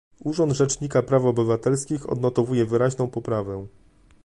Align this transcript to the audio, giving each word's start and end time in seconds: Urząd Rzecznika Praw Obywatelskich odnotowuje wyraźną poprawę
Urząd 0.23 0.51
Rzecznika 0.53 1.01
Praw 1.01 1.25
Obywatelskich 1.25 2.09
odnotowuje 2.09 2.65
wyraźną 2.65 3.07
poprawę 3.07 3.67